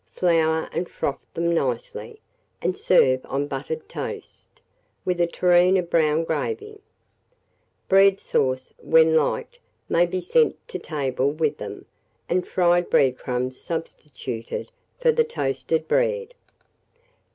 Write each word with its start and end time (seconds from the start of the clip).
Flour 0.15 0.67
and 0.73 0.89
froth 0.89 1.21
them 1.35 1.53
nicely, 1.53 2.19
and 2.59 2.75
serve 2.75 3.23
on 3.25 3.45
buttered 3.45 3.87
toast, 3.87 4.49
with 5.05 5.21
a 5.21 5.27
tureen 5.27 5.77
of 5.77 5.91
brown 5.91 6.23
gravy. 6.23 6.81
Bread 7.87 8.19
sauce, 8.19 8.73
when 8.79 9.15
liked, 9.15 9.59
may 9.87 10.07
be 10.07 10.19
sent 10.19 10.55
to 10.69 10.79
table 10.79 11.29
with 11.29 11.59
them, 11.59 11.85
and 12.27 12.47
fried 12.47 12.89
bread 12.89 13.15
crumbs 13.19 13.61
substituted 13.61 14.71
for 14.99 15.11
the 15.11 15.23
toasted 15.23 15.87
bread. 15.87 16.33